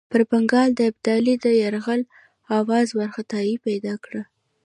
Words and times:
پر 0.09 0.21
بنګال 0.29 0.69
د 0.75 0.79
ابدالي 0.91 1.35
د 1.43 1.45
یرغل 1.61 2.01
آوازو 2.59 2.93
وارخطایي 2.99 3.55
پیدا 3.65 3.93
کړه. 4.03 4.21